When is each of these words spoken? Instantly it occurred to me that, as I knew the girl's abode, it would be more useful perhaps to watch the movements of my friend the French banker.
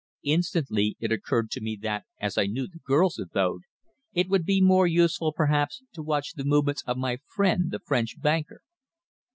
Instantly 0.23 0.97
it 0.99 1.11
occurred 1.11 1.51
to 1.51 1.61
me 1.61 1.77
that, 1.79 2.05
as 2.19 2.35
I 2.35 2.47
knew 2.47 2.65
the 2.67 2.79
girl's 2.79 3.19
abode, 3.19 3.61
it 4.13 4.29
would 4.29 4.45
be 4.45 4.59
more 4.59 4.87
useful 4.87 5.31
perhaps 5.31 5.83
to 5.93 6.01
watch 6.01 6.33
the 6.33 6.43
movements 6.43 6.83
of 6.87 6.97
my 6.97 7.19
friend 7.27 7.69
the 7.69 7.77
French 7.79 8.19
banker. 8.19 8.63